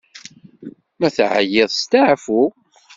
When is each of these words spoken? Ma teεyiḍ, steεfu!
Ma 0.99 1.09
teεyiḍ, 1.15 1.71
steεfu! 1.73 2.41